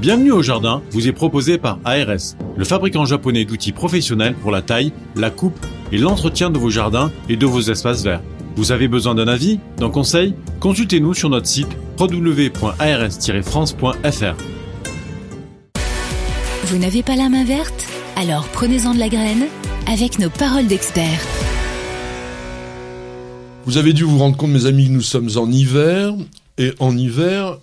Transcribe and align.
Bienvenue 0.00 0.30
au 0.30 0.42
jardin 0.42 0.80
vous 0.92 1.08
est 1.08 1.12
proposé 1.12 1.58
par 1.58 1.80
ARS, 1.84 2.36
le 2.56 2.64
fabricant 2.64 3.04
japonais 3.04 3.44
d'outils 3.44 3.72
professionnels 3.72 4.34
pour 4.34 4.52
la 4.52 4.62
taille, 4.62 4.92
la 5.16 5.30
coupe 5.30 5.58
et 5.90 5.98
l'entretien 5.98 6.50
de 6.50 6.58
vos 6.58 6.70
jardins 6.70 7.10
et 7.28 7.36
de 7.36 7.46
vos 7.46 7.62
espaces 7.62 8.04
verts. 8.04 8.22
Vous 8.54 8.70
avez 8.70 8.86
besoin 8.86 9.16
d'un 9.16 9.26
avis, 9.26 9.58
d'un 9.76 9.90
conseil? 9.90 10.34
Consultez-nous 10.60 11.14
sur 11.14 11.30
notre 11.30 11.48
site 11.48 11.66
www.ars-france.fr. 11.98 14.36
Vous 16.66 16.78
n'avez 16.78 17.02
pas 17.02 17.16
la 17.16 17.28
main 17.28 17.44
verte? 17.44 17.84
Alors 18.14 18.46
prenez-en 18.52 18.94
de 18.94 19.00
la 19.00 19.08
graine 19.08 19.46
avec 19.88 20.20
nos 20.20 20.30
paroles 20.30 20.68
d'experts. 20.68 21.26
Vous 23.66 23.78
avez 23.78 23.92
dû 23.92 24.04
vous 24.04 24.18
rendre 24.18 24.36
compte, 24.36 24.52
mes 24.52 24.66
amis, 24.66 24.86
que 24.86 24.92
nous 24.92 25.00
sommes 25.00 25.30
en 25.34 25.50
hiver, 25.50 26.12
et 26.56 26.70
en 26.78 26.96
hiver, 26.96 27.58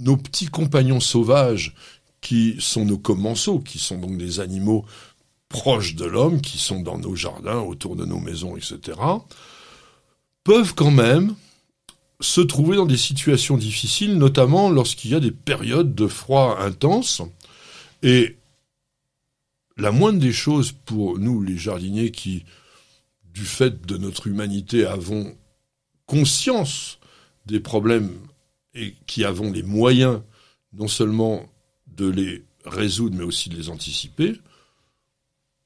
nos 0.00 0.16
petits 0.16 0.46
compagnons 0.46 1.00
sauvages, 1.00 1.74
qui 2.20 2.56
sont 2.58 2.84
nos 2.84 2.98
commensaux, 2.98 3.60
qui 3.60 3.78
sont 3.78 3.98
donc 3.98 4.18
des 4.18 4.40
animaux 4.40 4.84
proches 5.48 5.94
de 5.94 6.04
l'homme, 6.04 6.40
qui 6.40 6.58
sont 6.58 6.80
dans 6.80 6.98
nos 6.98 7.16
jardins, 7.16 7.60
autour 7.60 7.96
de 7.96 8.04
nos 8.04 8.18
maisons, 8.18 8.56
etc., 8.56 8.98
peuvent 10.44 10.74
quand 10.74 10.90
même 10.90 11.34
se 12.20 12.40
trouver 12.40 12.76
dans 12.76 12.86
des 12.86 12.96
situations 12.96 13.56
difficiles, 13.56 14.18
notamment 14.18 14.70
lorsqu'il 14.70 15.10
y 15.10 15.14
a 15.14 15.20
des 15.20 15.30
périodes 15.30 15.94
de 15.94 16.06
froid 16.06 16.58
intense. 16.60 17.22
Et 18.02 18.36
la 19.76 19.90
moindre 19.90 20.18
des 20.18 20.32
choses 20.32 20.72
pour 20.72 21.18
nous, 21.18 21.42
les 21.42 21.56
jardiniers, 21.56 22.10
qui, 22.10 22.44
du 23.32 23.44
fait 23.44 23.86
de 23.86 23.96
notre 23.96 24.26
humanité, 24.26 24.84
avons 24.84 25.34
conscience 26.06 26.98
des 27.46 27.60
problèmes 27.60 28.10
et 28.74 28.94
qui 29.06 29.24
avons 29.24 29.50
les 29.50 29.62
moyens 29.62 30.20
non 30.72 30.88
seulement 30.88 31.42
de 31.96 32.08
les 32.08 32.44
résoudre, 32.64 33.16
mais 33.16 33.24
aussi 33.24 33.48
de 33.48 33.56
les 33.56 33.68
anticiper, 33.68 34.34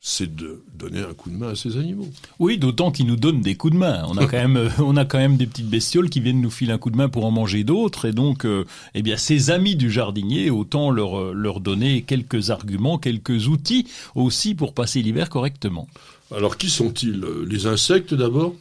c'est 0.06 0.36
de 0.36 0.62
donner 0.74 1.00
un 1.00 1.14
coup 1.14 1.30
de 1.30 1.36
main 1.36 1.48
à 1.48 1.54
ces 1.54 1.78
animaux. 1.78 2.06
Oui, 2.38 2.58
d'autant 2.58 2.90
qu'ils 2.90 3.06
nous 3.06 3.16
donnent 3.16 3.40
des 3.40 3.54
coups 3.54 3.72
de 3.72 3.78
main. 3.78 4.04
On 4.06 4.18
a 4.18 4.26
quand 4.30 4.36
même, 4.36 4.70
on 4.78 4.98
a 4.98 5.06
quand 5.06 5.16
même 5.18 5.38
des 5.38 5.46
petites 5.46 5.68
bestioles 5.68 6.10
qui 6.10 6.20
viennent 6.20 6.42
nous 6.42 6.50
filer 6.50 6.72
un 6.72 6.78
coup 6.78 6.90
de 6.90 6.96
main 6.96 7.08
pour 7.08 7.24
en 7.24 7.30
manger 7.30 7.64
d'autres, 7.64 8.04
et 8.04 8.12
donc, 8.12 8.44
euh, 8.44 8.66
eh 8.94 9.00
bien, 9.00 9.16
ces 9.16 9.50
amis 9.50 9.76
du 9.76 9.90
jardinier, 9.90 10.50
autant 10.50 10.90
leur 10.90 11.18
euh, 11.18 11.32
leur 11.34 11.60
donner 11.60 12.02
quelques 12.02 12.50
arguments, 12.50 12.98
quelques 12.98 13.48
outils 13.48 13.86
aussi 14.14 14.54
pour 14.54 14.74
passer 14.74 15.00
l'hiver 15.00 15.30
correctement. 15.30 15.88
Alors, 16.34 16.58
qui 16.58 16.68
sont-ils? 16.68 17.24
Les 17.48 17.66
insectes 17.66 18.12
d'abord? 18.12 18.54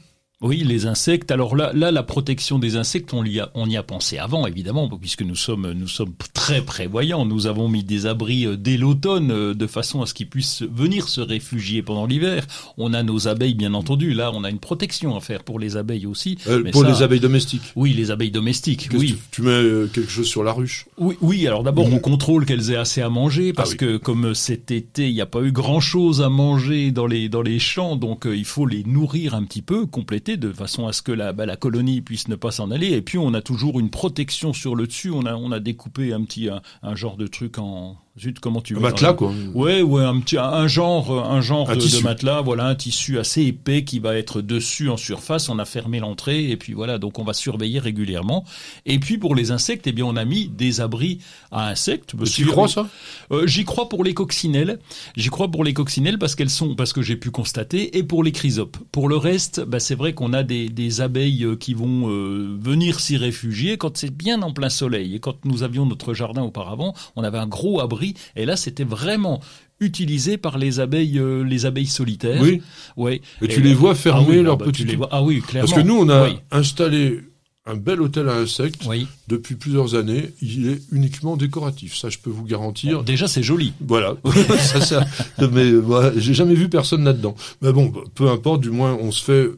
Oui, 0.44 0.64
les 0.66 0.86
insectes. 0.88 1.32
Alors 1.32 1.56
là, 1.56 1.72
là, 1.74 1.90
la 1.90 2.04
protection 2.04 2.60
des 2.60 2.76
insectes, 2.76 3.14
on 3.14 3.24
y 3.24 3.40
a, 3.40 3.50
on 3.54 3.70
y 3.70 3.78
a 3.78 3.84
pensé 3.84 4.18
avant, 4.18 4.46
évidemment, 4.46 4.90
puisque 4.90 5.22
nous 5.22 5.38
sommes, 5.38 5.72
nous 5.72 5.88
sommes 5.88 6.12
très 6.34 6.62
prévoyants. 6.62 7.26
Nous 7.26 7.48
avons 7.48 7.70
mis 7.70 7.86
des 7.86 8.06
abris 8.06 8.46
euh, 8.46 8.58
dès 8.58 8.76
l'automne, 8.76 9.32
euh, 9.32 9.54
de 9.54 9.68
façon 9.68 10.02
à 10.02 10.06
ce 10.06 10.14
qu'ils 10.14 10.28
puissent 10.28 10.62
venir 10.64 11.08
se 11.08 11.22
réfugier 11.22 11.82
pendant 11.82 12.06
l'hiver. 12.06 12.46
On 12.78 12.94
a 12.94 13.04
nos 13.04 13.30
abeilles, 13.30 13.54
bien 13.54 13.74
entendu. 13.74 14.14
Là, 14.14 14.32
on 14.34 14.44
a 14.44 14.50
une 14.50 14.60
protection 14.60 15.16
à 15.16 15.22
faire 15.22 15.44
pour 15.44 15.60
les 15.60 15.78
abeilles 15.78 16.06
aussi. 16.06 16.38
Euh, 16.48 16.70
pour 16.72 16.84
les 16.84 17.02
abeilles 17.04 17.22
domestiques. 17.22 17.72
Oui, 17.78 17.94
les 17.94 18.12
abeilles 18.12 18.32
domestiques. 18.32 18.90
Oui. 18.94 19.16
Tu, 19.32 19.44
mets 19.44 19.88
quelque 19.94 20.12
chose 20.12 20.28
sur 20.28 20.44
la 20.44 20.52
ruche? 20.52 20.88
Oui, 20.98 21.16
oui. 21.22 21.48
Alors 21.48 21.64
d'abord, 21.64 21.86
on 21.86 22.00
contrôle 22.00 22.46
qu'elles 22.46 22.70
aient 22.70 22.76
assez 22.76 23.02
à 23.02 23.10
manger, 23.10 23.54
parce 23.54 23.74
ah 23.74 23.78
que 23.78 23.98
comme 23.98 24.36
cet 24.36 24.72
été, 24.72 25.08
il 25.08 25.14
n'y 25.14 25.22
a 25.22 25.26
pas 25.26 25.42
eu 25.42 25.54
grand 25.54 25.80
chose 25.80 26.22
à 26.22 26.28
manger 26.28 26.92
dans 26.92 27.08
les 27.08 27.30
dans 27.30 27.42
les 27.42 27.60
champs, 27.60 27.96
donc 27.96 28.28
il 28.30 28.46
faut 28.46 28.66
les 28.66 28.84
nourrir 28.84 29.36
un 29.36 29.44
petit 29.46 29.62
peu, 29.62 29.86
compléter 29.86 30.33
de 30.38 30.52
façon 30.52 30.88
à 30.88 30.94
ce 30.94 31.02
que 31.02 31.12
la, 31.12 31.34
bah, 31.34 31.46
la 31.46 31.56
colonie 31.56 32.02
puisse 32.02 32.28
ne 32.28 32.36
pas 32.36 32.52
s'en 32.52 32.72
aller. 32.72 32.92
Et 32.92 33.02
puis 33.02 33.18
on 33.18 33.34
a 33.34 33.42
toujours 33.42 33.80
une 33.80 33.90
protection 33.90 34.54
sur 34.54 34.76
le 34.76 34.88
dessus. 34.88 35.12
On 35.12 35.26
a, 35.26 35.36
on 35.36 35.52
a 35.52 35.60
découpé 35.60 36.14
un 36.14 36.24
petit 36.24 36.50
un 36.82 36.96
genre 36.96 37.18
de 37.18 37.28
truc 37.28 37.58
en, 37.58 37.98
Zut, 38.20 38.40
comment 38.40 38.62
tu 38.62 38.76
veux 38.76 38.80
Un 38.80 38.84
matelas, 38.84 39.14
quoi. 39.14 39.34
Ouais, 39.56 39.82
ouais, 39.82 40.04
un 40.04 40.20
petit, 40.20 40.38
un 40.38 40.68
genre, 40.68 41.32
un 41.32 41.42
genre 41.42 41.68
de, 41.68 42.04
matelas, 42.04 42.42
voilà, 42.42 42.68
un 42.68 42.76
tissu 42.76 43.18
assez 43.18 43.42
épais 43.42 43.84
qui 43.84 43.98
va 43.98 44.16
être 44.16 44.42
dessus 44.42 44.90
en 44.90 44.98
surface. 44.98 45.50
On 45.50 45.58
a 45.58 45.66
fermé 45.66 46.00
l'entrée 46.00 46.52
et 46.52 46.56
puis 46.56 46.74
voilà, 46.74 47.00
donc 47.00 47.18
on 47.18 47.24
va 47.24 47.34
surveiller 47.34 47.80
régulièrement. 47.80 48.46
Et 48.86 49.00
puis 49.00 49.18
pour 49.18 49.34
les 49.34 49.50
insectes, 49.50 49.88
eh 49.88 49.92
bien, 49.94 50.06
on 50.06 50.16
a 50.16 50.26
mis 50.26 50.48
des 50.48 50.80
abris 50.80 51.20
à 51.52 51.70
insectes. 51.70 52.14
Tu 52.32 52.46
crois 52.46 52.68
ça? 52.68 52.88
Euh, 53.32 53.48
J'y 53.48 53.66
crois 53.66 53.90
pour 53.90 54.04
les 54.04 54.14
coccinelles. 54.14 54.78
J'y 55.18 55.30
crois 55.30 55.50
pour 55.50 55.64
les 55.64 55.74
coccinelles 55.74 56.20
parce 56.20 56.36
qu'elles 56.36 56.52
sont, 56.52 56.76
parce 56.76 56.94
que 56.94 57.02
j'ai 57.02 57.16
pu 57.16 57.32
constater, 57.32 57.98
et 57.98 58.04
pour 58.04 58.24
les 58.24 58.32
chrysopes. 58.32 58.78
Pour 58.92 59.10
le 59.10 59.18
reste, 59.18 59.62
bah, 59.66 59.80
c'est 59.80 59.96
vrai 59.96 60.14
qu'on 60.14 60.23
a 60.32 60.44
des, 60.44 60.70
des 60.70 61.02
abeilles 61.02 61.44
euh, 61.44 61.56
qui 61.58 61.74
vont 61.74 62.10
euh, 62.10 62.58
venir 62.62 63.00
s'y 63.00 63.18
réfugier 63.18 63.78
quand 63.78 63.98
c'est 63.98 64.16
bien 64.16 64.42
en 64.42 64.54
plein 64.54 64.70
soleil. 64.70 65.16
Et 65.16 65.20
quand 65.20 65.44
nous 65.44 65.64
avions 65.64 65.86
notre 65.86 66.14
jardin 66.14 66.44
auparavant, 66.44 66.94
on 67.16 67.24
avait 67.24 67.40
un 67.40 67.48
gros 67.48 67.82
abri 67.82 68.14
et 68.36 68.46
là, 68.46 68.56
c'était 68.56 68.86
vraiment 68.86 69.42
utilisé 69.80 70.38
par 70.38 70.58
les 70.58 70.80
abeilles, 70.80 71.20
euh, 71.20 71.44
les 71.44 71.66
abeilles 71.66 71.88
solitaires. 71.88 72.42
Oui. 72.42 72.62
Ouais. 72.96 73.22
Et, 73.42 73.48
tu 73.48 73.62
les 73.62 73.74
vois 73.74 73.96
fermer 73.96 74.40
ah 74.40 74.44
leurs 74.44 74.58
bah, 74.58 74.66
petits. 74.66 74.88
Ah 75.12 75.24
oui, 75.24 75.42
clairement. 75.42 75.68
Parce 75.68 75.82
que 75.82 75.86
nous, 75.86 75.98
on 75.98 76.10
a 76.10 76.30
installé 76.52 77.20
un 77.66 77.76
bel 77.76 78.02
hôtel 78.02 78.28
à 78.28 78.36
insectes 78.36 78.88
depuis 79.28 79.56
plusieurs 79.56 79.96
années. 79.96 80.32
Il 80.42 80.68
est 80.68 80.82
uniquement 80.92 81.38
décoratif. 81.38 81.96
Ça, 81.96 82.10
je 82.10 82.18
peux 82.18 82.30
vous 82.30 82.44
garantir. 82.44 83.04
déjà, 83.04 83.28
c'est 83.28 83.44
joli. 83.44 83.74
Voilà. 83.82 84.16
ça, 84.60 84.82
ça, 84.82 85.06
mais 85.52 85.72
voilà, 85.72 86.12
j'ai 86.18 86.34
jamais 86.34 86.56
vu 86.56 86.70
personne 86.70 87.04
là-dedans. 87.04 87.36
Mais 87.62 87.72
bon, 87.72 87.92
peu 88.16 88.30
importe. 88.30 88.62
Du 88.62 88.72
moins, 88.72 88.98
on 89.00 89.12
se 89.12 89.24
fait 89.24 89.50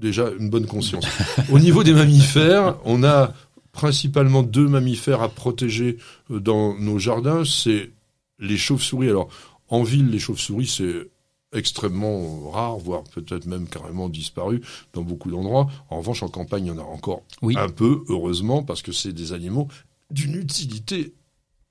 déjà 0.00 0.30
une 0.38 0.50
bonne 0.50 0.66
conscience. 0.66 1.04
Au 1.50 1.58
niveau 1.58 1.84
des 1.84 1.92
mammifères, 1.92 2.76
on 2.84 3.04
a 3.04 3.32
principalement 3.72 4.42
deux 4.42 4.66
mammifères 4.66 5.22
à 5.22 5.28
protéger 5.28 5.98
euh, 6.30 6.40
dans 6.40 6.76
nos 6.78 6.98
jardins, 6.98 7.44
c'est 7.44 7.90
les 8.38 8.56
chauves-souris. 8.56 9.08
Alors, 9.08 9.28
en 9.68 9.82
ville, 9.82 10.10
les 10.10 10.18
chauves-souris, 10.18 10.66
c'est 10.66 11.08
extrêmement 11.52 12.50
rare, 12.50 12.78
voire 12.78 13.04
peut-être 13.04 13.46
même 13.46 13.68
carrément 13.68 14.08
disparu 14.08 14.60
dans 14.92 15.02
beaucoup 15.02 15.30
d'endroits. 15.30 15.68
En 15.88 15.98
revanche, 15.98 16.22
en 16.22 16.28
campagne, 16.28 16.66
il 16.66 16.68
y 16.68 16.72
en 16.72 16.78
a 16.78 16.82
encore 16.82 17.22
un 17.42 17.68
peu, 17.68 18.02
heureusement, 18.08 18.62
parce 18.62 18.82
que 18.82 18.92
c'est 18.92 19.12
des 19.12 19.32
animaux 19.32 19.68
d'une 20.10 20.34
utilité 20.34 21.14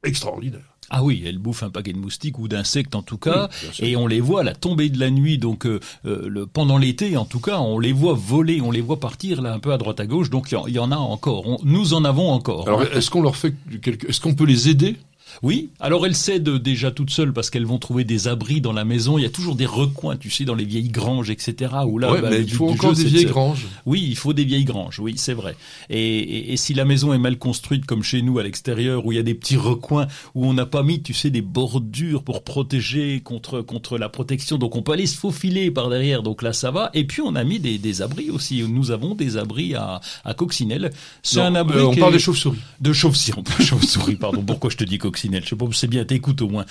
extraordinaire. 0.03 0.77
Ah 0.89 1.03
oui, 1.03 1.23
elles 1.25 1.37
bouffent 1.37 1.63
un 1.63 1.69
paquet 1.69 1.93
de 1.93 1.97
moustiques 1.97 2.39
ou 2.39 2.47
d'insectes 2.47 2.95
en 2.95 3.01
tout 3.01 3.17
cas, 3.17 3.49
et 3.79 3.95
on 3.95 4.07
les 4.07 4.21
voit 4.21 4.41
à 4.41 4.43
la 4.43 4.55
tombée 4.55 4.89
de 4.89 4.99
la 4.99 5.09
nuit, 5.09 5.37
donc 5.37 5.65
euh, 5.65 5.79
euh, 6.05 6.27
le, 6.27 6.45
pendant 6.45 6.77
l'été 6.77 7.17
en 7.17 7.25
tout 7.25 7.39
cas, 7.39 7.59
on 7.59 7.79
les 7.79 7.91
voit 7.91 8.13
voler, 8.13 8.61
on 8.61 8.71
les 8.71 8.81
voit 8.81 8.99
partir 8.99 9.41
là 9.41 9.53
un 9.53 9.59
peu 9.59 9.71
à 9.71 9.77
droite 9.77 9.99
à 9.99 10.05
gauche, 10.05 10.29
donc 10.29 10.53
il 10.67 10.73
y, 10.73 10.79
en 10.79 10.91
a 10.91 10.97
encore, 10.97 11.45
nous 11.63 11.93
en 11.93 12.03
avons 12.05 12.29
encore. 12.31 12.67
Alors 12.67 12.83
est-ce 12.83 13.09
qu'on 13.09 13.21
leur 13.21 13.35
fait 13.35 13.53
quelque... 13.81 14.07
est-ce 14.07 14.19
qu'on 14.19 14.33
peut 14.33 14.45
les 14.45 14.69
aider 14.69 14.97
oui, 15.43 15.69
alors 15.79 16.05
elles 16.05 16.15
cèdent 16.15 16.49
déjà 16.49 16.91
toutes 16.91 17.09
seules 17.09 17.33
parce 17.33 17.49
qu'elles 17.49 17.65
vont 17.65 17.77
trouver 17.77 18.03
des 18.03 18.27
abris 18.27 18.61
dans 18.61 18.73
la 18.73 18.85
maison. 18.85 19.17
Il 19.17 19.21
y 19.21 19.25
a 19.25 19.29
toujours 19.29 19.55
des 19.55 19.65
recoins, 19.65 20.17
tu 20.17 20.29
sais, 20.29 20.45
dans 20.45 20.55
les 20.55 20.65
vieilles 20.65 20.89
granges, 20.89 21.29
etc. 21.29 21.73
Où 21.87 21.97
là, 21.97 22.09
bah, 22.21 22.29
mais 22.29 22.41
il 22.41 22.51
faut 22.51 22.69
encore 22.69 22.93
des 22.93 23.05
vieilles 23.05 23.25
granges. 23.25 23.67
Oui, 23.85 24.05
il 24.07 24.15
faut 24.15 24.33
des 24.33 24.43
vieilles 24.43 24.65
granges. 24.65 24.99
Oui, 24.99 25.13
c'est 25.17 25.33
vrai. 25.33 25.55
Et, 25.89 26.57
si 26.57 26.73
la 26.73 26.85
maison 26.85 27.13
est 27.13 27.17
mal 27.17 27.37
construite 27.37 27.85
comme 27.85 28.03
chez 28.03 28.21
nous 28.21 28.37
à 28.39 28.43
l'extérieur, 28.43 29.05
où 29.05 29.11
il 29.11 29.15
y 29.15 29.19
a 29.19 29.23
des 29.23 29.33
petits 29.33 29.55
recoins 29.55 30.07
où 30.35 30.45
on 30.45 30.53
n'a 30.53 30.65
pas 30.65 30.83
mis, 30.83 31.01
tu 31.01 31.13
sais, 31.13 31.29
des 31.29 31.41
bordures 31.41 32.23
pour 32.23 32.43
protéger 32.43 33.21
contre 33.21 33.61
contre 33.61 33.97
la 33.97 34.09
protection, 34.09 34.57
donc 34.57 34.75
on 34.75 34.81
peut 34.81 34.93
aller 34.93 35.05
se 35.05 35.17
faufiler 35.17 35.71
par 35.71 35.89
derrière. 35.89 36.21
Donc 36.23 36.41
là, 36.41 36.53
ça 36.53 36.71
va. 36.71 36.89
Et 36.93 37.05
puis 37.05 37.21
on 37.21 37.35
a 37.35 37.43
mis 37.43 37.59
des, 37.59 38.01
abris 38.01 38.29
aussi. 38.29 38.63
Nous 38.63 38.91
avons 38.91 39.15
des 39.15 39.37
abris 39.37 39.75
à, 39.75 40.01
à 40.25 40.33
coccinelle. 40.33 40.91
C'est 41.23 41.39
un 41.39 41.55
abri. 41.55 41.79
Euh, 41.79 41.87
on 41.87 41.95
parle 41.95 42.13
de 42.13 42.19
chauves-souris. 42.19 42.59
De 42.81 42.93
chauves-souris. 42.93 43.43
chauves-souris. 43.59 44.15
Pardon. 44.15 44.43
Pourquoi 44.43 44.69
je 44.69 44.77
te 44.77 44.83
dis 44.83 44.97
coccinelle 44.97 45.18
je 45.23 45.49
sais 45.49 45.55
pas, 45.55 45.65
c'est 45.71 45.87
bien, 45.87 46.05
t'écoutes 46.05 46.41
au 46.41 46.49
moins. 46.49 46.65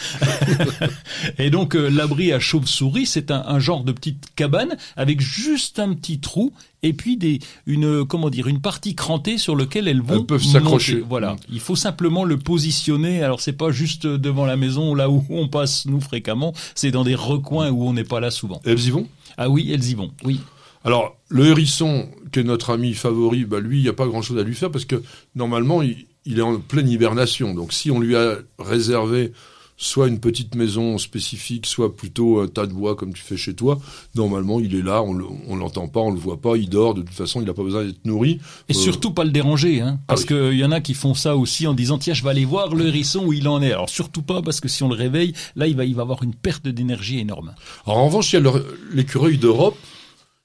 et 1.38 1.50
donc 1.50 1.75
euh, 1.75 1.88
l'abri 1.88 2.32
à 2.32 2.41
chauve-souris, 2.41 3.06
c'est 3.06 3.31
un, 3.31 3.59
genre 3.59 3.84
de 3.84 3.92
petite 3.92 4.26
cabane 4.36 4.76
avec 4.97 5.20
juste 5.20 5.78
un 5.78 5.94
petit 5.94 6.20
trou 6.20 6.53
et 6.82 6.92
puis 6.92 7.16
des 7.16 7.41
une 7.66 8.04
comment 8.04 8.31
dire 8.31 8.47
une 8.47 8.60
partie 8.60 8.94
crantée 8.94 9.36
sur 9.36 9.56
lequel 9.56 9.88
elles 9.88 10.00
vont 10.00 10.20
elles 10.20 10.26
peuvent 10.26 10.44
s'accrocher. 10.44 11.03
Voilà, 11.09 11.36
il 11.50 11.60
faut 11.60 11.76
simplement 11.76 12.25
le 12.25 12.38
positionner. 12.38 13.22
Alors 13.22 13.41
c'est 13.41 13.53
pas 13.53 13.71
juste 13.71 14.06
devant 14.06 14.47
la 14.47 14.56
maison 14.56 14.94
là 14.94 15.10
où 15.10 15.24
on 15.28 15.48
passe 15.48 15.86
nous 15.86 16.01
fréquemment, 16.01 16.53
c'est 16.74 16.91
dans 16.91 17.04
des 17.04 17.15
recoins 17.15 17.71
où 17.71 17.84
on 17.84 17.92
n'est 17.92 18.04
pas 18.04 18.21
là 18.21 18.30
souvent. 18.30 18.60
elles 18.65 18.86
y 18.86 18.91
vont? 18.91 19.06
Ah 19.36 19.48
oui, 19.48 19.71
elles 19.72 19.84
y 19.84 19.94
vont. 19.94 20.10
Oui. 20.24 20.41
Alors, 20.84 21.16
le 21.28 21.47
hérisson, 21.47 22.09
qui 22.33 22.41
est 22.41 22.44
notre 22.44 22.71
ami 22.71 22.94
favori, 22.94 23.44
bah 23.44 23.60
lui, 23.60 23.78
il 23.78 23.83
n'y 23.83 23.89
a 23.89 23.92
pas 23.92 24.06
grand-chose 24.06 24.39
à 24.39 24.42
lui 24.42 24.54
faire 24.54 24.71
parce 24.71 24.84
que 24.84 25.03
normalement, 25.34 25.83
il, 25.83 26.06
il 26.28 26.39
est 26.39 26.42
en 26.42 26.60
pleine 26.60 26.89
hibernation. 26.89 27.54
Donc 27.54 27.72
si 27.72 27.91
on 27.91 27.98
lui 27.98 28.15
a 28.15 28.36
réservé 28.59 29.33
soit 29.78 30.09
une 30.09 30.19
petite 30.19 30.57
maison 30.57 30.98
spécifique, 30.98 31.65
soit 31.65 31.97
plutôt 31.97 32.41
un 32.41 32.48
tas 32.48 32.66
de 32.66 32.72
bois 32.72 32.97
comme 32.97 33.15
tu 33.15 33.22
fais 33.22 33.36
chez 33.36 33.54
toi, 33.54 33.78
normalement 34.15 34.60
il 34.60 34.75
est 34.75 34.83
là, 34.83 35.03
on 35.03 35.57
l'entend 35.57 35.86
pas, 35.89 36.01
on 36.01 36.10
le 36.10 36.19
voit 36.19 36.41
pas, 36.41 36.57
il 36.57 36.69
dort, 36.69 36.95
de 36.95 37.03
toute 37.03 37.15
façon 37.15 37.41
il 37.41 37.47
n'a 37.47 37.54
pas 37.54 37.63
besoin 37.63 37.84
d'être 37.84 38.04
nourri. 38.04 38.41
Et 38.69 38.75
euh, 38.75 38.78
surtout 38.78 39.13
pas 39.13 39.25
le 39.25 39.30
déranger, 39.30 39.80
hein, 39.80 40.01
parce 40.09 40.25
ah 40.25 40.27
qu'il 40.27 40.59
y 40.59 40.65
en 40.65 40.72
a 40.72 40.80
qui 40.80 40.95
font 40.95 41.15
ça 41.15 41.36
aussi 41.36 41.66
en 41.66 41.75
disant 41.75 41.97
tiens 41.97 42.13
je 42.13 42.25
vais 42.25 42.30
aller 42.30 42.45
voir 42.45 42.75
le 42.75 42.89
hérisson 42.89 43.25
où 43.25 43.33
il 43.33 43.48
en 43.48 43.63
est. 43.63 43.72
Alors 43.72 43.89
surtout 43.89 44.22
pas 44.22 44.42
parce 44.42 44.60
que 44.60 44.69
si 44.69 44.83
on 44.83 44.89
le 44.89 44.97
réveille, 44.97 45.33
là 45.54 45.69
il 45.69 45.77
va, 45.77 45.84
il 45.84 45.95
va 45.95 46.03
avoir 46.03 46.25
une 46.25 46.34
perte 46.34 46.66
d'énergie 46.66 47.21
énorme. 47.21 47.54
Alors 47.86 47.98
en 47.98 48.07
revanche 48.07 48.33
il 48.33 48.45
y 48.45 48.47
a 48.47 48.53
l'écureuil 48.92 49.39
d'Europe 49.39 49.78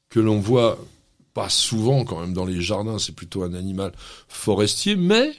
que 0.09 0.19
l'on 0.19 0.39
voit 0.39 0.77
pas 1.33 1.49
souvent 1.49 2.05
quand 2.05 2.21
même 2.21 2.33
dans 2.33 2.45
les 2.45 2.61
jardins, 2.61 2.99
c'est 2.99 3.15
plutôt 3.15 3.41
un 3.41 3.55
animal 3.55 3.93
forestier, 4.27 4.95
mais 4.95 5.31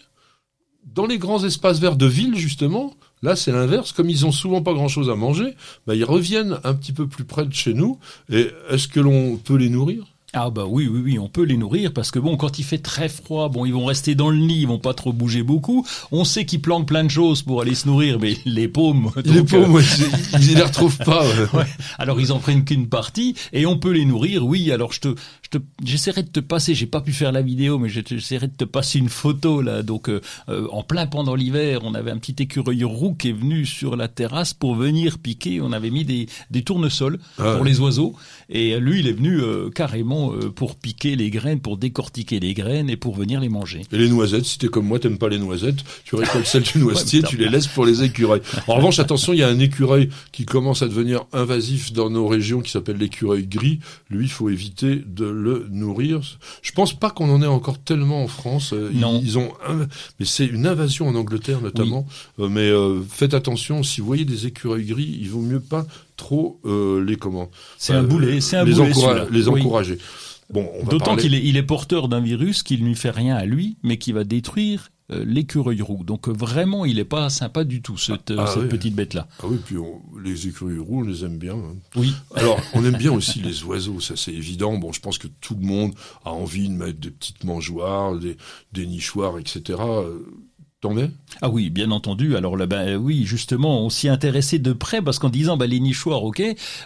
dans 0.86 1.06
les 1.06 1.18
grands 1.18 1.44
espaces 1.44 1.80
verts 1.80 1.96
de 1.96 2.06
ville, 2.06 2.36
justement, 2.36 2.94
là, 3.22 3.36
c'est 3.36 3.52
l'inverse. 3.52 3.92
Comme 3.92 4.10
ils 4.10 4.26
ont 4.26 4.32
souvent 4.32 4.62
pas 4.62 4.72
grand-chose 4.72 5.10
à 5.10 5.14
manger, 5.14 5.54
bah, 5.86 5.94
ils 5.94 6.04
reviennent 6.04 6.58
un 6.64 6.74
petit 6.74 6.92
peu 6.92 7.06
plus 7.06 7.24
près 7.24 7.46
de 7.46 7.54
chez 7.54 7.74
nous. 7.74 7.98
Et 8.30 8.48
est-ce 8.70 8.88
que 8.88 9.00
l'on 9.00 9.36
peut 9.36 9.56
les 9.56 9.70
nourrir? 9.70 10.13
Ah 10.34 10.50
bah 10.50 10.64
oui, 10.68 10.88
oui, 10.88 11.00
oui, 11.04 11.18
on 11.18 11.28
peut 11.28 11.44
les 11.44 11.56
nourrir 11.56 11.92
parce 11.92 12.10
que 12.10 12.18
bon, 12.18 12.36
quand 12.36 12.58
il 12.58 12.64
fait 12.64 12.78
très 12.78 13.08
froid, 13.08 13.48
bon, 13.48 13.64
ils 13.64 13.72
vont 13.72 13.84
rester 13.84 14.16
dans 14.16 14.30
le 14.30 14.38
nid, 14.38 14.62
ils 14.62 14.66
vont 14.66 14.80
pas 14.80 14.92
trop 14.92 15.12
bouger 15.12 15.44
beaucoup. 15.44 15.86
On 16.10 16.24
sait 16.24 16.44
qu'ils 16.44 16.60
planquent 16.60 16.88
plein 16.88 17.04
de 17.04 17.10
choses 17.10 17.42
pour 17.42 17.60
aller 17.60 17.76
se 17.76 17.86
nourrir, 17.86 18.18
mais 18.18 18.36
les 18.44 18.66
paumes, 18.66 19.12
les 19.24 19.44
paumes, 19.44 19.76
euh... 19.76 19.82
ils, 20.40 20.54
les 20.54 20.62
retrouvent 20.62 20.98
pas. 20.98 21.24
Ouais. 21.54 21.66
Alors 21.98 22.20
ils 22.20 22.32
en 22.32 22.38
prennent 22.38 22.64
qu'une 22.64 22.88
partie 22.88 23.34
et 23.52 23.66
on 23.66 23.78
peut 23.78 23.92
les 23.92 24.04
nourrir. 24.04 24.44
Oui, 24.44 24.72
alors 24.72 24.92
je 24.92 25.00
te, 25.00 25.14
je 25.42 25.50
te, 25.50 25.58
j'essaierai 25.84 26.22
de 26.22 26.28
te 26.28 26.40
passer. 26.40 26.74
J'ai 26.74 26.86
pas 26.86 27.00
pu 27.00 27.12
faire 27.12 27.30
la 27.32 27.42
vidéo, 27.42 27.78
mais 27.78 27.88
j'essaierai 27.88 28.48
de 28.48 28.56
te 28.56 28.64
passer 28.64 28.98
une 28.98 29.08
photo 29.08 29.62
là. 29.62 29.82
Donc 29.82 30.08
euh, 30.08 30.20
en 30.48 30.82
plein 30.82 31.06
pendant 31.06 31.34
l'hiver, 31.34 31.80
on 31.84 31.94
avait 31.94 32.10
un 32.10 32.18
petit 32.18 32.42
écureuil 32.42 32.82
roux 32.82 33.14
qui 33.14 33.28
est 33.28 33.32
venu 33.32 33.66
sur 33.66 33.94
la 33.94 34.08
terrasse 34.08 34.52
pour 34.52 34.74
venir 34.74 35.18
piquer. 35.18 35.60
On 35.60 35.70
avait 35.70 35.90
mis 35.90 36.04
des, 36.04 36.26
des 36.50 36.62
tournesols 36.62 37.18
ah, 37.38 37.54
pour 37.54 37.64
les 37.64 37.78
oiseaux 37.78 38.16
et 38.48 38.78
lui, 38.80 39.00
il 39.00 39.06
est 39.06 39.12
venu 39.12 39.40
euh, 39.40 39.70
carrément 39.70 40.23
pour 40.54 40.76
piquer 40.76 41.16
les 41.16 41.30
graines, 41.30 41.60
pour 41.60 41.76
décortiquer 41.76 42.40
les 42.40 42.54
graines 42.54 42.90
et 42.90 42.96
pour 42.96 43.14
venir 43.14 43.40
les 43.40 43.48
manger. 43.48 43.82
Et 43.92 43.98
les 43.98 44.08
noisettes, 44.08 44.44
si 44.44 44.58
t'es 44.58 44.68
comme 44.68 44.86
moi, 44.86 44.98
t'aimes 44.98 45.18
pas 45.18 45.28
les 45.28 45.38
noisettes, 45.38 45.84
tu 46.04 46.16
récoltes 46.16 46.46
celles 46.46 46.62
du 46.62 46.78
noisetier, 46.80 47.20
ouais, 47.20 47.28
tu 47.28 47.36
les 47.36 47.48
laisses 47.48 47.66
pour 47.66 47.86
les 47.86 48.02
écureuils. 48.02 48.42
En 48.68 48.76
revanche, 48.76 48.98
attention, 48.98 49.32
il 49.32 49.40
y 49.40 49.42
a 49.42 49.48
un 49.48 49.58
écureuil 49.58 50.08
qui 50.32 50.46
commence 50.46 50.82
à 50.82 50.88
devenir 50.88 51.24
invasif 51.32 51.92
dans 51.92 52.10
nos 52.10 52.26
régions 52.26 52.60
qui 52.60 52.70
s'appelle 52.70 52.96
l'écureuil 52.96 53.46
gris. 53.46 53.80
Lui, 54.10 54.24
il 54.24 54.30
faut 54.30 54.48
éviter 54.48 55.02
de 55.06 55.26
le 55.26 55.66
nourrir. 55.70 56.20
Je 56.62 56.72
pense 56.72 56.98
pas 56.98 57.10
qu'on 57.10 57.30
en 57.30 57.42
ait 57.42 57.46
encore 57.46 57.78
tellement 57.78 58.22
en 58.22 58.28
France. 58.28 58.72
Non. 58.72 59.20
Ils, 59.22 59.38
ont, 59.38 59.52
mais 60.18 60.26
c'est 60.26 60.46
une 60.46 60.66
invasion 60.66 61.08
en 61.08 61.14
Angleterre 61.14 61.60
notamment. 61.60 62.06
Oui. 62.38 62.48
mais 62.50 62.68
euh, 62.68 63.02
faites 63.08 63.34
attention, 63.34 63.82
si 63.82 64.00
vous 64.00 64.06
voyez 64.06 64.24
des 64.24 64.46
écureuils 64.46 64.86
gris, 64.86 65.18
il 65.20 65.28
vaut 65.28 65.40
mieux 65.40 65.60
pas 65.60 65.86
trop 66.16 66.60
euh, 66.64 67.04
les 67.04 67.16
comment. 67.16 67.50
C'est 67.78 67.94
euh, 67.94 68.00
un 68.00 68.02
boulet, 68.02 68.40
c'est 68.40 68.56
un 68.56 68.64
les 68.64 68.74
boulet. 68.74 68.90
Encoura 68.90 69.24
les 69.30 69.48
encourager. 69.48 69.94
Oui. 69.94 70.00
Bon, 70.50 70.68
D'autant 70.90 71.06
parler... 71.06 71.22
qu'il 71.22 71.34
est, 71.34 71.42
il 71.42 71.56
est 71.56 71.62
porteur 71.62 72.08
d'un 72.08 72.20
virus 72.20 72.62
qui 72.62 72.78
ne 72.78 72.86
lui 72.86 72.94
fait 72.94 73.10
rien 73.10 73.34
à 73.36 73.44
lui, 73.46 73.76
mais 73.82 73.96
qui 73.96 74.12
va 74.12 74.24
détruire 74.24 74.90
euh, 75.10 75.24
l'écureuil 75.26 75.82
roux. 75.82 76.02
Donc 76.04 76.28
euh, 76.28 76.32
vraiment, 76.32 76.84
il 76.84 76.98
est 76.98 77.04
pas 77.04 77.28
sympa 77.28 77.64
du 77.64 77.82
tout 77.82 77.98
cette, 77.98 78.32
ah, 78.36 78.46
cette 78.46 78.62
oui. 78.62 78.68
petite 78.68 78.94
bête 78.94 79.14
là. 79.14 79.26
Ah 79.40 79.46
oui, 79.48 79.58
puis 79.64 79.76
on, 79.76 80.00
les 80.22 80.46
écureuils 80.48 80.78
roux, 80.78 81.00
on 81.00 81.02
les 81.02 81.24
aime 81.24 81.38
bien. 81.38 81.54
Hein. 81.54 81.76
Oui. 81.96 82.14
Alors, 82.34 82.58
on 82.72 82.84
aime 82.84 82.96
bien 82.96 83.12
aussi 83.12 83.40
les 83.40 83.64
oiseaux, 83.64 84.00
ça 84.00 84.16
c'est 84.16 84.32
évident. 84.32 84.76
Bon, 84.78 84.92
je 84.92 85.00
pense 85.00 85.18
que 85.18 85.28
tout 85.40 85.56
le 85.60 85.66
monde 85.66 85.94
a 86.24 86.30
envie 86.30 86.68
de 86.68 86.74
mettre 86.74 87.00
des 87.00 87.10
petites 87.10 87.44
mangeoires, 87.44 88.16
des, 88.16 88.36
des 88.72 88.86
nichoirs, 88.86 89.38
etc. 89.38 89.78
Ah 91.40 91.48
oui, 91.48 91.70
bien 91.70 91.90
entendu. 91.90 92.36
Alors 92.36 92.56
là, 92.56 92.66
ben 92.66 92.96
oui, 92.96 93.24
justement, 93.24 93.80
on 93.80 93.90
s'y 93.90 94.08
intéressait 94.08 94.58
de 94.58 94.72
près 94.72 95.02
parce 95.02 95.18
qu'en 95.18 95.28
disant, 95.28 95.56
ben, 95.56 95.66
les 95.66 95.80
nichoirs, 95.80 96.22
ok, 96.22 96.42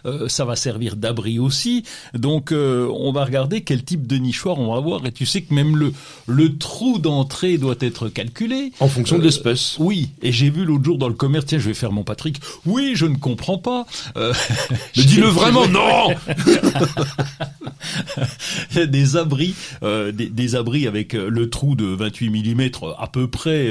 euh, 0.06 0.28
ça 0.28 0.44
va 0.44 0.56
servir 0.56 0.96
d'abri 0.96 1.38
aussi. 1.38 1.84
Donc, 2.14 2.52
euh, 2.52 2.88
on 2.94 3.12
va 3.12 3.24
regarder 3.24 3.62
quel 3.62 3.84
type 3.84 4.06
de 4.06 4.16
nichoir 4.16 4.58
on 4.58 4.72
va 4.72 4.78
avoir. 4.78 5.04
Et 5.06 5.12
tu 5.12 5.26
sais 5.26 5.42
que 5.42 5.52
même 5.54 5.76
le 5.76 5.92
le 6.26 6.56
trou 6.58 6.98
d'entrée 6.98 7.58
doit 7.58 7.74
être 7.80 8.08
calculé 8.08 8.72
en 8.80 8.88
fonction 8.88 9.16
euh, 9.16 9.20
de 9.20 9.24
l'espèce. 9.24 9.76
Oui. 9.78 10.10
Et 10.22 10.32
j'ai 10.32 10.50
vu 10.50 10.64
l'autre 10.64 10.84
jour 10.84 10.98
dans 10.98 11.08
le 11.08 11.14
commerce, 11.14 11.46
tiens, 11.46 11.58
je 11.58 11.68
vais 11.68 11.74
faire 11.74 11.92
mon 11.92 12.04
Patrick. 12.04 12.40
Oui, 12.66 12.92
je 12.94 13.06
ne 13.06 13.16
comprends 13.16 13.58
pas. 13.58 13.86
Euh, 14.16 14.32
Mais 14.96 15.04
dis-le 15.04 15.26
vraiment, 15.26 15.66
non. 15.66 16.08
Des 18.88 19.16
abris, 19.16 19.54
euh, 19.82 20.12
des, 20.12 20.26
des, 20.26 20.54
abris 20.54 20.86
avec 20.86 21.12
le 21.12 21.50
trou 21.50 21.74
de 21.74 21.86
28 21.86 22.30
mm 22.30 22.70
à 22.98 23.06
peu 23.06 23.28
près. 23.28 23.68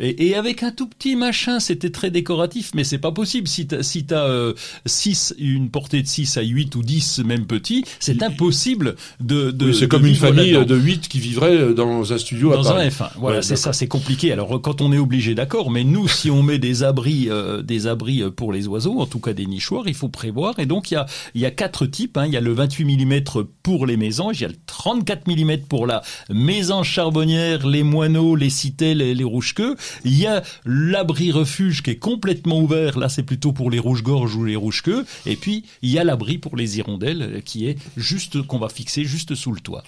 Et, 0.00 0.28
et, 0.28 0.34
avec 0.34 0.62
un 0.62 0.70
tout 0.70 0.86
petit 0.86 1.16
machin, 1.16 1.60
c'était 1.60 1.90
très 1.90 2.10
décoratif, 2.10 2.72
mais 2.74 2.84
c'est 2.84 2.98
pas 2.98 3.12
possible. 3.12 3.48
Si 3.48 3.66
t'as 3.66 3.82
si 3.82 4.06
as, 4.10 4.24
euh, 4.24 4.54
6, 4.86 5.34
une 5.38 5.70
portée 5.70 6.02
de 6.02 6.06
6 6.06 6.36
à 6.36 6.42
8 6.42 6.74
ou 6.76 6.82
10, 6.82 7.20
même 7.24 7.46
petit, 7.46 7.84
c'est 7.98 8.22
impossible 8.22 8.96
de... 9.20 9.50
de 9.50 9.66
oui, 9.66 9.74
c'est 9.74 9.88
comme 9.88 10.06
une 10.06 10.14
famille 10.14 10.52
de 10.52 10.76
8 10.76 11.08
qui 11.08 11.20
vivrait 11.20 11.74
dans 11.74 12.12
un 12.12 12.18
studio 12.18 12.52
dans 12.52 12.62
à 12.62 12.64
Paris. 12.64 12.86
un 12.86 12.88
F1. 12.88 13.10
Voilà, 13.16 13.36
ouais, 13.38 13.42
c'est 13.42 13.56
ça, 13.56 13.72
c'est 13.72 13.88
compliqué. 13.88 14.32
Alors 14.32 14.60
quand 14.60 14.80
on 14.80 14.92
est 14.92 14.98
obligé, 14.98 15.34
d'accord, 15.34 15.70
mais 15.70 15.84
nous, 15.84 16.08
si 16.08 16.30
on 16.30 16.42
met 16.42 16.58
des 16.58 16.82
abris, 16.82 17.28
euh, 17.28 17.62
des 17.62 17.86
abris 17.86 18.22
pour 18.34 18.52
les 18.52 18.66
oiseaux, 18.68 19.00
en 19.00 19.06
tout 19.06 19.20
cas 19.20 19.32
des 19.32 19.46
nichoirs, 19.46 19.84
il 19.86 19.94
faut 19.94 20.08
prévoir. 20.08 20.58
Et 20.58 20.66
donc 20.66 20.90
il 20.90 20.94
y 20.94 20.96
a, 20.96 21.06
il 21.34 21.40
y 21.40 21.46
a 21.46 21.50
quatre 21.50 21.86
types. 21.86 22.16
Hein. 22.16 22.26
Il 22.26 22.32
y 22.32 22.36
a 22.36 22.40
le 22.40 22.52
28 22.52 22.84
mm 22.84 23.44
pour 23.62 23.86
les 23.86 23.96
mésanges, 23.96 24.39
il 24.40 24.44
y 24.44 24.46
a 24.46 24.48
le 24.48 24.56
34 24.66 25.26
mm 25.26 25.58
pour 25.68 25.86
la 25.86 26.02
mésange 26.30 26.88
charbonnière, 26.88 27.66
les 27.66 27.82
moineaux, 27.82 28.36
les 28.36 28.50
citelles 28.50 29.02
et 29.02 29.14
les 29.14 29.24
rouges-queues. 29.24 29.76
Il 30.04 30.18
y 30.18 30.26
a 30.26 30.42
l'abri 30.64 31.30
refuge 31.30 31.82
qui 31.82 31.90
est 31.90 31.98
complètement 31.98 32.60
ouvert. 32.60 32.98
Là, 32.98 33.08
c'est 33.08 33.22
plutôt 33.22 33.52
pour 33.52 33.70
les 33.70 33.78
rouges-gorges 33.78 34.34
ou 34.34 34.44
les 34.44 34.56
rouges-queues. 34.56 35.04
Et 35.26 35.36
puis, 35.36 35.64
il 35.82 35.90
y 35.90 35.98
a 35.98 36.04
l'abri 36.04 36.38
pour 36.38 36.56
les 36.56 36.78
hirondelles 36.78 37.42
qui 37.44 37.66
est 37.66 37.76
juste, 37.96 38.42
qu'on 38.42 38.58
va 38.58 38.68
fixer 38.68 39.04
juste 39.04 39.34
sous 39.34 39.52
le 39.52 39.60
toit. 39.60 39.84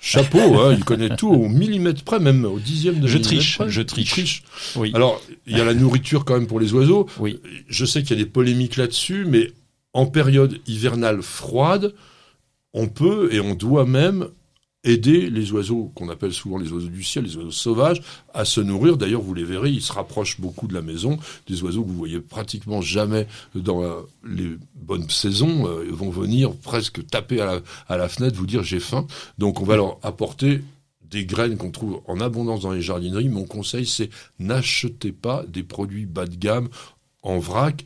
Chapeau, 0.00 0.60
hein, 0.60 0.74
il 0.76 0.84
connaît 0.84 1.16
tout 1.16 1.28
au 1.28 1.48
millimètre 1.48 2.04
près, 2.04 2.20
même 2.20 2.44
au 2.44 2.60
dixième 2.60 3.00
de 3.00 3.08
je 3.08 3.18
millimètre 3.18 3.28
triche, 3.28 3.58
près. 3.58 3.68
Je 3.68 3.82
triche, 3.82 4.08
je 4.08 4.14
triche. 4.14 4.42
Oui. 4.76 4.92
Alors, 4.94 5.20
il 5.48 5.58
y 5.58 5.60
a 5.60 5.64
la 5.64 5.74
nourriture 5.74 6.24
quand 6.24 6.34
même 6.34 6.46
pour 6.46 6.60
les 6.60 6.72
oiseaux. 6.72 7.08
Oui. 7.18 7.40
Je 7.68 7.84
sais 7.84 8.02
qu'il 8.02 8.16
y 8.16 8.20
a 8.20 8.24
des 8.24 8.30
polémiques 8.30 8.76
là-dessus, 8.76 9.24
mais 9.26 9.50
en 9.94 10.06
période 10.06 10.60
hivernale 10.68 11.22
froide, 11.22 11.94
on 12.74 12.88
peut 12.88 13.32
et 13.32 13.40
on 13.40 13.54
doit 13.54 13.86
même 13.86 14.28
aider 14.84 15.28
les 15.28 15.52
oiseaux 15.52 15.90
qu'on 15.94 16.08
appelle 16.08 16.32
souvent 16.32 16.56
les 16.56 16.70
oiseaux 16.72 16.88
du 16.88 17.02
ciel, 17.02 17.24
les 17.24 17.36
oiseaux 17.36 17.50
sauvages, 17.50 18.00
à 18.32 18.44
se 18.44 18.60
nourrir. 18.60 18.96
D'ailleurs, 18.96 19.20
vous 19.20 19.34
les 19.34 19.44
verrez, 19.44 19.70
ils 19.70 19.82
se 19.82 19.92
rapprochent 19.92 20.40
beaucoup 20.40 20.68
de 20.68 20.74
la 20.74 20.82
maison. 20.82 21.18
Des 21.46 21.62
oiseaux 21.62 21.82
que 21.82 21.88
vous 21.88 21.96
voyez 21.96 22.20
pratiquement 22.20 22.80
jamais 22.80 23.26
dans 23.54 23.82
les 24.24 24.56
bonnes 24.74 25.10
saisons 25.10 25.66
euh, 25.66 25.84
vont 25.90 26.10
venir 26.10 26.54
presque 26.54 27.06
taper 27.06 27.36
la, 27.36 27.60
à 27.88 27.96
la 27.96 28.08
fenêtre, 28.08 28.36
vous 28.36 28.46
dire 28.46 28.62
j'ai 28.62 28.80
faim. 28.80 29.06
Donc, 29.36 29.60
on 29.60 29.64
va 29.64 29.76
leur 29.76 29.98
apporter 30.02 30.62
des 31.02 31.24
graines 31.24 31.56
qu'on 31.56 31.70
trouve 31.70 32.02
en 32.06 32.20
abondance 32.20 32.60
dans 32.60 32.72
les 32.72 32.82
jardineries. 32.82 33.28
Mon 33.28 33.44
conseil, 33.44 33.86
c'est 33.86 34.10
n'achetez 34.38 35.12
pas 35.12 35.44
des 35.48 35.62
produits 35.62 36.06
bas 36.06 36.26
de 36.26 36.36
gamme 36.36 36.68
en 37.22 37.38
vrac 37.38 37.84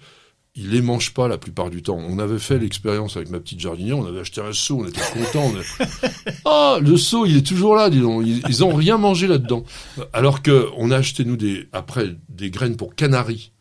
ils 0.55 0.71
les 0.71 0.83
mangent 0.83 1.15
pas 1.15 1.29
la 1.29 1.39
plupart 1.39 1.71
du 1.71 1.83
temps. 1.83 1.97
On 1.97 2.19
avait 2.19 2.39
fait 2.39 2.59
l'expérience 2.59 3.17
avec 3.17 3.31
ma 3.31 3.41
petite 3.41 3.61
jardinière, 3.61 3.99
on 3.99 4.07
avait 4.07 4.21
acheté 4.21 4.41
un 4.41 4.53
seau, 4.53 4.81
on 4.83 4.87
était 4.87 5.01
content. 5.13 5.53
Ah, 6.45 6.79
le 6.83 6.97
seau, 6.97 7.25
il 7.25 7.37
est 7.37 7.47
toujours 7.47 7.75
là, 7.77 7.89
dis 7.89 8.01
donc. 8.01 8.25
Ils, 8.27 8.43
ils 8.49 8.65
ont 8.65 8.75
rien 8.75 8.99
mangé 8.99 9.27
là-dedans. 9.27 9.65
Alors 10.13 10.43
que 10.43 10.69
on 10.77 10.91
a 10.91 10.97
acheté 10.97 11.25
nous 11.25 11.37
des 11.37 11.69
après 11.73 12.17
des 12.29 12.51
graines 12.51 12.77
pour 12.77 12.95
canaries. 12.95 13.53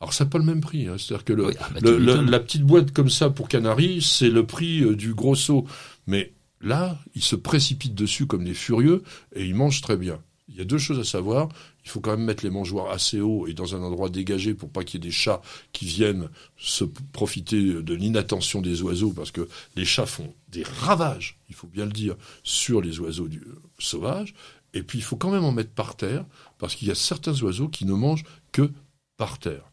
Alors 0.00 0.12
ça 0.12 0.24
n'a 0.24 0.30
pas 0.30 0.38
le 0.38 0.44
même 0.44 0.60
prix, 0.60 0.88
hein. 0.88 0.96
c'est-à-dire 0.98 1.24
que 1.24 1.32
le, 1.32 1.46
Oui, 1.46 1.54
ah 1.58 1.68
bah, 1.72 1.80
le- 1.82 2.20
la 2.22 2.38
petite 2.40 2.62
boîte 2.64 2.92
comme 2.92 3.08
ça 3.08 3.30
pour 3.30 3.48
canaries, 3.48 4.02
c'est 4.02 4.28
le 4.28 4.44
prix 4.44 4.82
euh, 4.82 4.94
du 4.94 5.14
gros 5.14 5.34
seau. 5.34 5.66
Mais 6.06 6.34
là, 6.60 6.98
ils 7.14 7.22
se 7.22 7.34
précipitent 7.36 7.94
dessus 7.94 8.26
comme 8.26 8.44
des 8.44 8.52
furieux 8.54 9.02
et 9.34 9.46
ils 9.46 9.54
mangent 9.54 9.80
très 9.80 9.96
bien. 9.96 10.18
Il 10.48 10.54
y 10.54 10.60
a 10.60 10.64
deux 10.64 10.78
choses 10.78 11.00
à 11.00 11.04
savoir. 11.04 11.48
Il 11.84 11.90
faut 11.90 12.00
quand 12.00 12.12
même 12.12 12.24
mettre 12.24 12.44
les 12.44 12.50
mangeoires 12.50 12.90
assez 12.90 13.20
haut 13.20 13.46
et 13.46 13.52
dans 13.52 13.74
un 13.74 13.82
endroit 13.82 14.08
dégagé 14.08 14.54
pour 14.54 14.70
pas 14.70 14.84
qu'il 14.84 15.00
y 15.00 15.02
ait 15.04 15.08
des 15.08 15.14
chats 15.14 15.42
qui 15.72 15.86
viennent 15.86 16.28
se 16.56 16.84
profiter 16.84 17.60
de 17.60 17.94
l'inattention 17.94 18.62
des 18.62 18.82
oiseaux 18.82 19.12
parce 19.12 19.32
que 19.32 19.48
les 19.74 19.84
chats 19.84 20.06
font 20.06 20.32
des 20.48 20.62
ravages, 20.62 21.38
il 21.48 21.54
faut 21.54 21.66
bien 21.66 21.84
le 21.84 21.92
dire, 21.92 22.16
sur 22.44 22.80
les 22.80 23.00
oiseaux 23.00 23.28
du, 23.28 23.42
sauvages. 23.78 24.34
Et 24.72 24.82
puis 24.82 24.98
il 24.98 25.02
faut 25.02 25.16
quand 25.16 25.30
même 25.30 25.44
en 25.44 25.52
mettre 25.52 25.70
par 25.70 25.96
terre 25.96 26.24
parce 26.58 26.76
qu'il 26.76 26.86
y 26.88 26.90
a 26.90 26.96
certains 26.96 27.34
oiseaux 27.42 27.68
qui 27.68 27.84
ne 27.84 27.94
mangent 27.94 28.24
que 28.52 28.70
par 29.16 29.38
terre. 29.38 29.70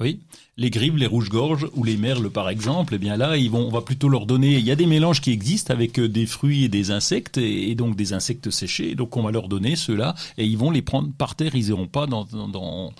Oui, 0.00 0.20
les 0.56 0.70
grives, 0.70 0.96
les 0.96 1.06
rouges-gorges 1.06 1.66
ou 1.74 1.82
les 1.82 1.96
merles 1.96 2.30
par 2.30 2.48
exemple, 2.48 2.94
eh 2.94 2.98
bien 2.98 3.16
là, 3.16 3.36
ils 3.36 3.50
vont, 3.50 3.66
on 3.66 3.70
va 3.70 3.80
plutôt 3.80 4.08
leur 4.08 4.26
donner. 4.26 4.56
Il 4.56 4.64
y 4.64 4.70
a 4.70 4.76
des 4.76 4.86
mélanges 4.86 5.20
qui 5.20 5.32
existent 5.32 5.74
avec 5.74 5.98
euh, 5.98 6.08
des 6.08 6.24
fruits 6.24 6.64
et 6.64 6.68
des 6.68 6.92
insectes 6.92 7.36
et, 7.36 7.74
donc 7.74 7.96
des 7.96 8.12
insectes 8.12 8.50
séchés. 8.50 8.94
Donc 8.94 9.16
on 9.16 9.22
va 9.22 9.32
leur 9.32 9.48
donner 9.48 9.74
ceux-là 9.74 10.14
et 10.36 10.44
ils 10.46 10.56
vont 10.56 10.70
les 10.70 10.82
prendre 10.82 11.10
par 11.18 11.34
terre. 11.34 11.56
Ils 11.56 11.70
iront 11.70 11.88
pas 11.88 12.06
dans 12.06 12.24
dans 12.24 12.48
dans, 12.48 12.92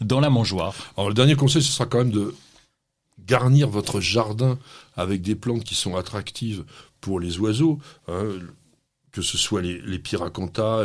dans 0.00 0.20
la 0.20 0.30
mangeoire. 0.30 0.74
Alors 0.96 1.08
le 1.08 1.14
dernier 1.14 1.34
conseil, 1.34 1.62
ce 1.62 1.72
sera 1.72 1.84
quand 1.84 1.98
même 1.98 2.10
de 2.10 2.34
garnir 3.26 3.68
votre 3.68 4.00
jardin 4.00 4.58
avec 4.96 5.20
des 5.20 5.34
plantes 5.34 5.64
qui 5.64 5.74
sont 5.74 5.96
attractives 5.96 6.64
pour 7.02 7.20
les 7.20 7.38
oiseaux. 7.38 7.78
hein, 8.08 8.24
que 9.16 9.22
ce 9.22 9.38
soit 9.38 9.62
les, 9.62 9.80
les 9.80 10.02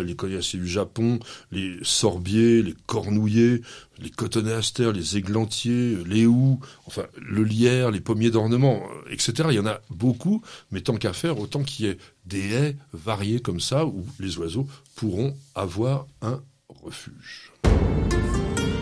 les 0.05 0.15
coriacées 0.15 0.57
du 0.57 0.67
Japon, 0.67 1.19
les 1.51 1.77
sorbiers, 1.81 2.63
les 2.63 2.73
cornouillers, 2.85 3.61
les 4.01 4.09
cotonéasters, 4.09 4.93
les 4.93 5.17
églantiers, 5.17 5.97
les 6.05 6.25
houx, 6.25 6.57
enfin 6.85 7.03
le 7.21 7.43
lierre, 7.43 7.91
les 7.91 7.99
pommiers 7.99 8.31
d'ornement, 8.31 8.83
euh, 8.83 9.11
etc. 9.11 9.49
Il 9.49 9.55
y 9.55 9.59
en 9.59 9.65
a 9.65 9.81
beaucoup, 9.89 10.41
mais 10.71 10.79
tant 10.79 10.95
qu'à 10.95 11.11
faire, 11.11 11.39
autant 11.41 11.61
qu'il 11.61 11.87
y 11.87 11.89
ait 11.89 11.97
des 12.25 12.53
haies 12.53 12.77
variées 12.93 13.41
comme 13.41 13.59
ça 13.59 13.85
où 13.85 14.05
les 14.17 14.37
oiseaux 14.37 14.65
pourront 14.95 15.35
avoir 15.53 16.07
un 16.21 16.41
refuge. 16.69 17.51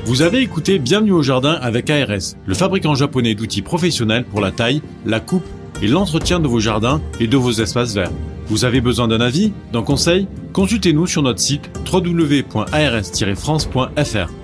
Vous 0.05 0.21
avez 0.21 0.41
écouté 0.41 0.77
Bienvenue 0.77 1.13
au 1.13 1.23
jardin 1.23 1.53
avec 1.53 1.89
ARS, 1.89 2.35
le 2.45 2.53
fabricant 2.53 2.93
japonais 2.93 3.33
d'outils 3.33 3.63
professionnels 3.63 4.25
pour 4.25 4.41
la 4.41 4.51
taille, 4.51 4.83
la 5.07 5.19
coupe 5.19 5.45
et 5.81 5.87
l'entretien 5.87 6.39
de 6.39 6.47
vos 6.47 6.59
jardins 6.59 7.01
et 7.19 7.25
de 7.25 7.37
vos 7.37 7.51
espaces 7.51 7.95
verts. 7.95 8.11
Vous 8.49 8.65
avez 8.65 8.81
besoin 8.81 9.07
d'un 9.07 9.21
avis, 9.21 9.53
d'un 9.71 9.83
conseil? 9.83 10.27
Consultez-nous 10.53 11.05
sur 11.05 11.21
notre 11.21 11.39
site 11.39 11.69
www.ars-france.fr. 11.91 14.38